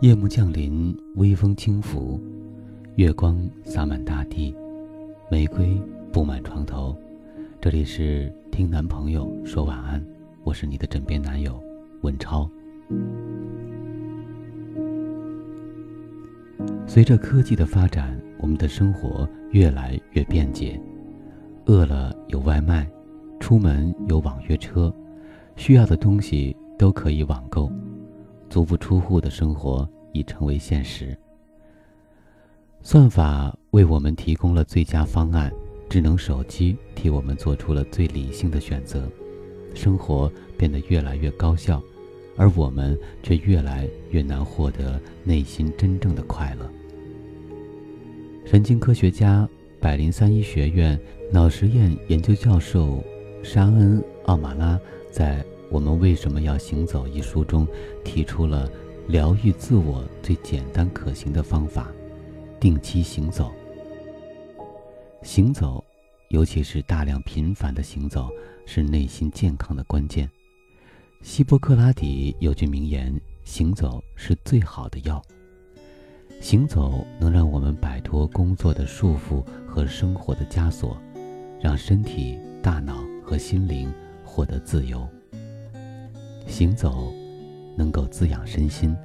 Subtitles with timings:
[0.00, 2.20] 夜幕降临，微风轻拂，
[2.94, 4.54] 月光洒满大地，
[5.28, 5.76] 玫瑰
[6.12, 6.96] 布满床头。
[7.60, 10.00] 这里是听男朋友说晚安，
[10.44, 11.60] 我是你的枕边男友
[12.02, 12.48] 文超。
[16.86, 20.80] 随着科技的发展，我们的生活越来越便捷，
[21.66, 22.88] 饿了有外卖，
[23.40, 24.94] 出门有网约车，
[25.56, 27.68] 需要的东西都可以网购。
[28.48, 31.16] 足不出户的生活已成为现实。
[32.82, 35.52] 算法为我们提供了最佳方案，
[35.88, 39.08] 智能手机替我们做出了最理性的选择，
[39.74, 41.82] 生活变得越来越高效，
[42.36, 46.70] 而我们却越来越难获得内心真正的快乐。
[48.46, 49.46] 神经科学家、
[49.80, 50.98] 百灵三一学院
[51.30, 53.04] 脑实验研究教授
[53.42, 54.80] 沙恩·奥马拉
[55.10, 55.44] 在。
[55.70, 57.06] 我们为什么要行走？
[57.06, 57.66] 一书中
[58.04, 58.70] 提出了
[59.06, 61.88] 疗愈自我最简单可行的方法：
[62.58, 63.52] 定期行走。
[65.22, 65.84] 行走，
[66.30, 68.30] 尤其是大量频繁的行走，
[68.64, 70.28] 是内心健康的关键。
[71.22, 73.12] 希波克拉底有句名言
[73.44, 75.20] ：“行走是最好的药。”
[76.40, 80.96] 行走能让我们摆脱工作的束缚和生活的枷锁，
[81.60, 83.92] 让身体、大脑和心灵
[84.24, 85.06] 获得自由。
[86.48, 87.12] 行走，
[87.76, 88.96] 能够滋养身心。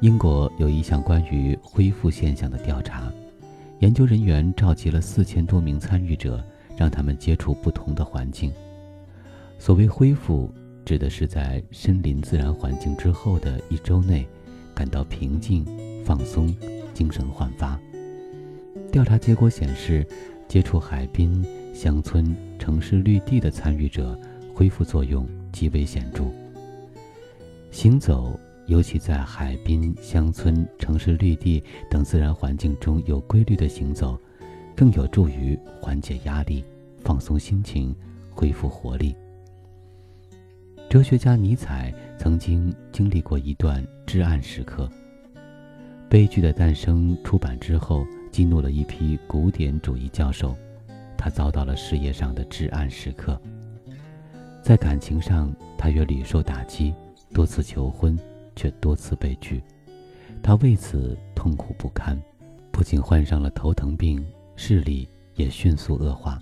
[0.00, 3.12] 英国有一项关于恢复现象的调查，
[3.80, 6.42] 研究人员召集了四千多名参与者，
[6.76, 8.50] 让他们接触不同的环境。
[9.58, 10.50] 所谓恢复，
[10.84, 14.26] 指的是在身临自然环境之后的一周内，
[14.74, 15.66] 感到平静、
[16.04, 16.54] 放松、
[16.94, 17.78] 精神焕发。
[18.90, 20.06] 调查结果显示，
[20.48, 24.18] 接触海滨、乡村、城市绿地的参与者，
[24.54, 25.28] 恢复作用。
[25.52, 26.24] 极为显著。
[27.70, 34.18] 行走，尤其在海滨、乡村、城市绿地等自然环境中有规律的行走，
[34.76, 36.64] 更有助于缓解压力、
[36.98, 37.94] 放松心情、
[38.30, 39.14] 恢复活力。
[40.88, 44.88] 哲学家尼采曾经经历过一段至暗时刻。
[46.08, 50.54] 《悲剧的诞生》出版之后，激怒了一批古典主义教授，
[51.16, 53.40] 他遭到了事业上的至暗时刻。
[54.62, 56.94] 在感情上，他也屡受打击，
[57.34, 58.16] 多次求婚，
[58.54, 59.60] 却多次被拒，
[60.40, 62.16] 他为此痛苦不堪，
[62.70, 64.24] 不仅患上了头疼病，
[64.54, 66.40] 视力也迅速恶化。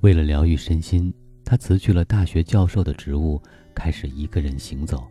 [0.00, 3.40] 为了疗愈身心，他辞去了大学教授的职务，
[3.72, 5.06] 开始一个人行走。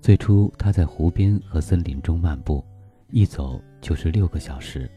[0.00, 2.62] 最初，他在湖边和森林中漫步，
[3.10, 4.90] 一走就是六个小时。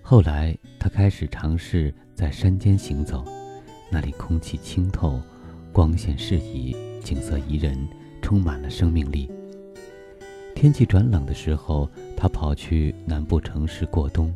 [0.00, 3.22] 后来，他开始尝试在山间行走。
[3.90, 5.20] 那里空气清透，
[5.72, 7.76] 光线适宜，景色宜人，
[8.22, 9.28] 充满了生命力。
[10.54, 14.32] 天气转冷的时候，他跑去南部城市过冬，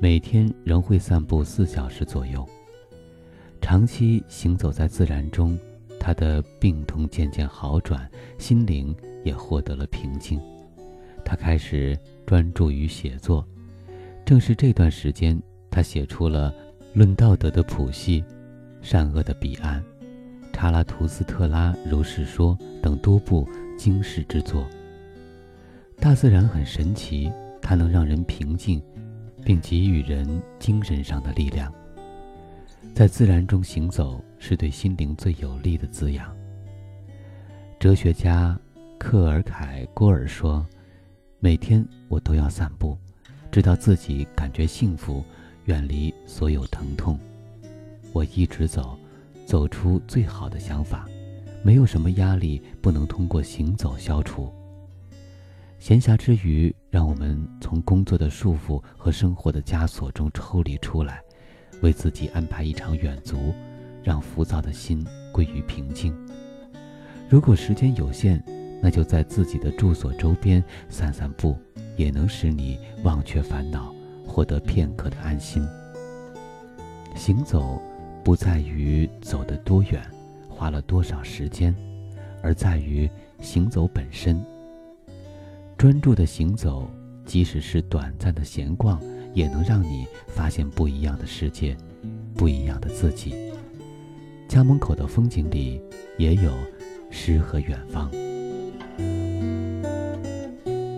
[0.00, 2.48] 每天仍会散步四小时左右。
[3.60, 5.58] 长期行走在自然中，
[6.00, 8.94] 他的病痛渐渐好转，心灵
[9.24, 10.40] 也获得了平静。
[11.24, 13.46] 他开始专注于写作，
[14.24, 15.38] 正是这段时间，
[15.70, 16.50] 他写出了
[16.94, 18.22] 《论道德的谱系》。
[18.90, 19.82] 善恶的彼岸，
[20.50, 24.66] 《查拉图斯特拉如是说》等多部惊世之作。
[26.00, 28.82] 大自然很神奇，它能让人平静，
[29.44, 31.70] 并给予人精神上的力量。
[32.94, 36.34] 在自然中行走是对心灵最有力的滋养。
[37.78, 38.58] 哲学家
[38.96, 40.66] 克尔凯郭尔说
[41.40, 42.96] ：“每天我都要散步，
[43.52, 45.22] 直到自己感觉幸福，
[45.66, 47.20] 远离所有疼痛。”
[48.12, 48.98] 我一直走，
[49.46, 51.06] 走出最好的想法。
[51.62, 54.52] 没有什么压力不能通过行走消除。
[55.80, 61.20] 闲暇之余，让我们从工作的束缚和生活的枷锁中抽离出来，
[61.82, 63.52] 为自己安排一场远足，
[64.02, 66.16] 让浮躁的心归于平静。
[67.28, 68.42] 如果时间有限，
[68.80, 71.56] 那就在自己的住所周边散散步，
[71.96, 73.92] 也能使你忘却烦恼，
[74.24, 75.66] 获得片刻的安心。
[77.14, 77.82] 行走。
[78.24, 80.02] 不在于走得多远，
[80.48, 81.74] 花了多少时间，
[82.42, 83.08] 而在于
[83.40, 84.38] 行走本身。
[85.76, 86.90] 专注的行走，
[87.24, 89.00] 即使是短暂的闲逛，
[89.32, 91.76] 也能让你发现不一样的世界，
[92.34, 93.34] 不一样的自己。
[94.48, 95.80] 家门口的风景里，
[96.16, 96.52] 也有
[97.10, 98.10] 诗和远方。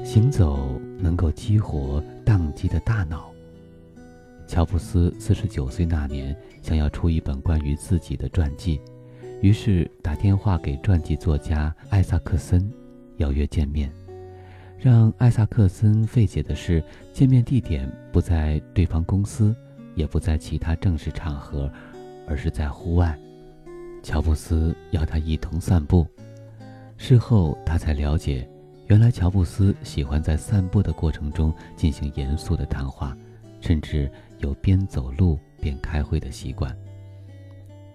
[0.05, 3.31] 行走能够激活宕机的大脑。
[4.51, 8.81] 乔布斯四十九岁那年，想要出一本关于自己的传记，
[9.41, 12.69] 于是打电话给传记作家艾萨克森，
[13.19, 13.93] 邀约见面。
[14.77, 16.83] 让艾萨克森费解的是，
[17.13, 19.55] 见面地点不在对方公司，
[19.95, 21.71] 也不在其他正式场合，
[22.27, 23.17] 而是在户外。
[24.03, 26.05] 乔布斯要他一同散步。
[26.97, 28.51] 事后他才了解，
[28.89, 33.17] 原来乔布斯喜欢在散步的过程中进行严肃的谈话，
[33.61, 36.77] 甚至有边走路边开会的习惯。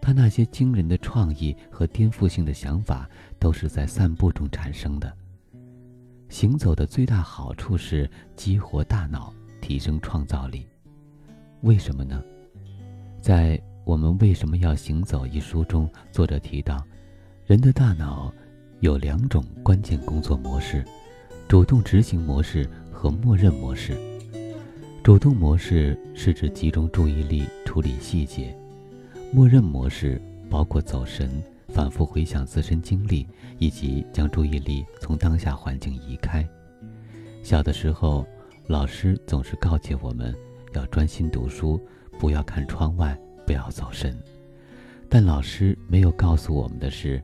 [0.01, 3.09] 他那些惊人的创意和颠覆性的想法，
[3.39, 5.11] 都是在散步中产生的。
[6.29, 10.67] 行走的最大好处是激活大脑，提升创造力。
[11.61, 12.23] 为什么呢？
[13.19, 16.85] 在《我们为什么要行走》一书中，作者提到，
[17.45, 18.31] 人的大脑
[18.81, 20.85] 有两种关键工作模式：
[21.47, 23.97] 主动执行模式和默认模式。
[25.05, 28.57] 主动模式是指集中注意力处理细节，
[29.31, 30.19] 默认模式
[30.49, 31.29] 包括走神。
[31.69, 33.27] 反复回想自身经历，
[33.59, 36.43] 以及将注意力从当下环境移开。
[37.43, 38.25] 小的时候，
[38.65, 40.35] 老师总是告诫我们
[40.73, 41.79] 要专心读书，
[42.17, 43.15] 不要看窗外，
[43.45, 44.17] 不要走神。
[45.07, 47.21] 但老师没有告诉我们的是，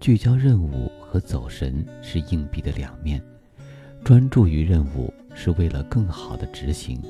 [0.00, 3.22] 聚焦任务和走神是硬币的两面。
[4.02, 7.02] 专注于任务是为了更好的执行，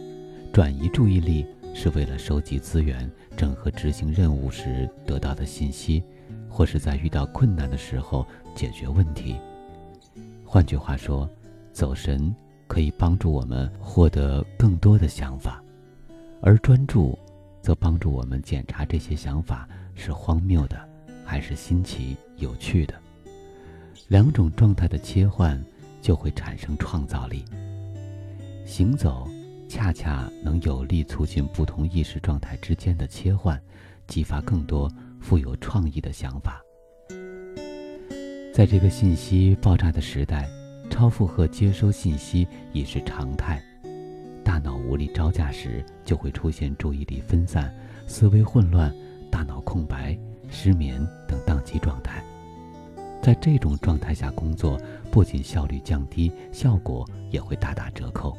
[0.52, 6.02] 转移注意力是为了收集资源，整合执行任务时得到的信息。
[6.48, 9.36] 或是在遇到困难的时候解决问题。
[10.44, 11.28] 换句话说，
[11.72, 12.34] 走神
[12.66, 15.62] 可以帮助我们获得更多的想法，
[16.40, 17.16] 而专注
[17.62, 20.76] 则帮助我们检查这些想法是荒谬的
[21.24, 22.94] 还是新奇有趣的。
[24.08, 25.62] 两种状态的切换
[26.02, 27.44] 就会产生创造力。
[28.64, 29.28] 行走
[29.68, 33.60] 恰恰能有力促进不同意识状态之间的切换，
[34.06, 34.90] 激发更多。
[35.20, 36.62] 富有创意的想法，
[38.54, 40.48] 在这个信息爆炸的时代，
[40.88, 43.60] 超负荷接收信息已是常态。
[44.44, 47.74] 大脑无力招架时，就会出现注意力分散、
[48.06, 48.94] 思维混乱、
[49.28, 50.16] 大脑空白、
[50.48, 52.24] 失眠等宕机状态。
[53.20, 54.80] 在这种状态下工作，
[55.10, 58.38] 不仅效率降低，效果也会大打折扣。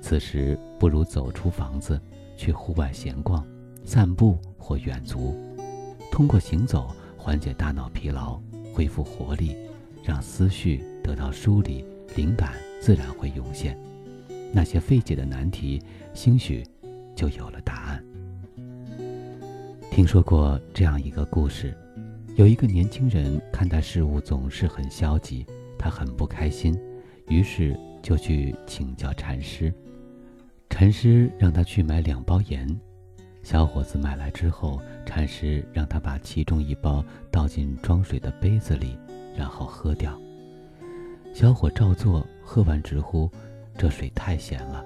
[0.00, 2.00] 此时，不如走出房子，
[2.36, 3.44] 去户外闲逛、
[3.84, 5.36] 散步或远足。
[6.10, 8.40] 通过行走缓解大脑疲劳，
[8.72, 9.56] 恢复活力，
[10.02, 11.84] 让思绪得到梳理，
[12.16, 13.78] 灵感自然会涌现。
[14.52, 15.82] 那些费解的难题，
[16.14, 16.64] 兴许
[17.14, 18.04] 就有了答案。
[19.90, 21.76] 听说过这样一个故事：
[22.36, 25.44] 有一个年轻人看待事物总是很消极，
[25.78, 26.78] 他很不开心，
[27.26, 29.74] 于是就去请教禅师。
[30.78, 32.64] 禅师让他去买两包盐。
[33.42, 38.96] 小伙子买来之后，禅师让他把其中一包倒进装水的杯子里，
[39.36, 40.16] 然后喝掉。
[41.34, 43.28] 小伙照做，喝完直呼
[43.76, 44.84] ：“这水太咸了。”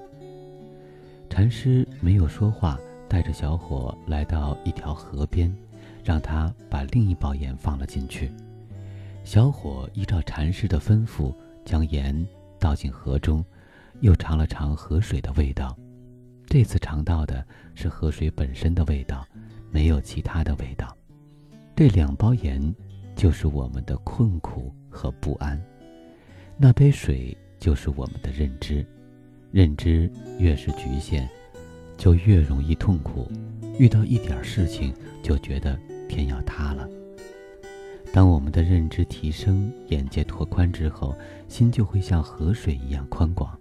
[1.29, 5.55] 禅师没有说话，带着小伙来到一条河边，
[6.03, 8.33] 让他把另一包盐放了进去。
[9.25, 11.35] 小伙依照禅师的吩咐，
[11.67, 12.27] 将盐
[12.59, 13.45] 倒进河中，
[14.01, 15.77] 又尝了尝河水的味道。
[16.53, 17.43] 这次尝到的
[17.75, 19.27] 是河水本身的味道，
[19.71, 20.95] 没有其他的味道。
[21.75, 22.63] 这两包盐
[23.17, 25.59] 就是我们的困苦和不安，
[26.59, 28.85] 那杯水就是我们的认知。
[29.51, 31.27] 认知越是局限，
[31.97, 33.33] 就越容易痛苦。
[33.79, 36.87] 遇到一点事情就觉得天要塌了。
[38.13, 41.17] 当我们的认知提升，眼界拓宽之后，
[41.49, 43.59] 心就会像河水一样宽广。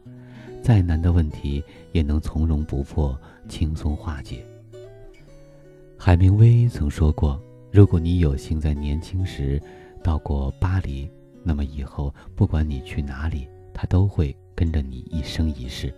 [0.62, 4.46] 再难的问题也能从容不迫、轻松化解。
[5.98, 7.42] 海明威曾说过
[7.72, 9.62] ：“如果你有幸在年轻时
[10.04, 11.10] 到过巴黎，
[11.44, 15.94] 那么以后不管你去哪里，他都会跟着你一生一世。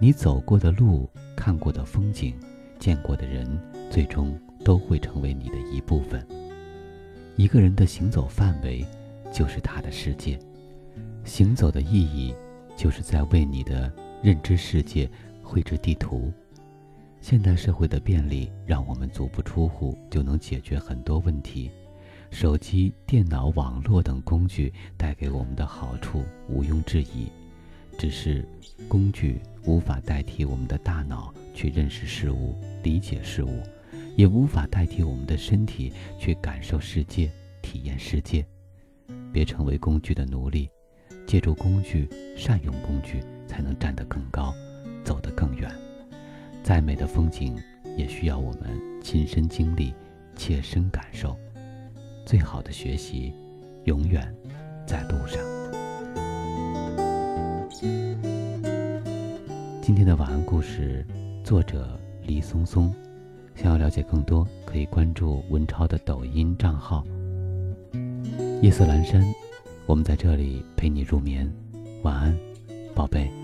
[0.00, 2.34] 你走过的路、看过的风景、
[2.78, 3.46] 见过的人，
[3.90, 6.26] 最终都会成为你的一部分。
[7.36, 8.84] 一个人的行走范围，
[9.32, 10.36] 就是他的世界。
[11.24, 12.34] 行走的意义。”
[12.78, 13.92] 就是在为你的
[14.22, 15.10] 认知世界
[15.42, 16.32] 绘制地图。
[17.20, 21.68] 现代社会的便利，让我们足不出户就能解决很多问题。
[22.30, 27.26] 手机、电脑、网络等工具带给我们的好处毋庸置疑，
[27.98, 28.46] 只是
[28.86, 32.54] 工具无法代替我们的大脑去认识事物、
[32.84, 33.60] 理解事物，
[34.16, 37.28] 也无法代替我们的身体去感受世界、
[37.60, 38.46] 体验世界。
[39.32, 40.70] 别成为工具的奴隶。
[41.28, 44.54] 借助工具善用工具才能站得更高
[45.04, 45.70] 走得更远
[46.62, 47.54] 再美的风景
[47.98, 49.92] 也需要我们亲身经历
[50.34, 51.36] 切身感受
[52.24, 53.34] 最好的学习
[53.84, 54.34] 永远
[54.86, 55.38] 在路上。
[59.82, 61.06] 今天的晚安故事
[61.44, 62.94] 作者黎松松。
[63.54, 67.04] 想要了解更多可以关注文超的抖音账号。
[68.62, 69.22] 夜色阑珊
[69.88, 71.50] 我们在这里陪你入眠
[72.02, 72.38] 晚安
[72.94, 73.37] 宝贝。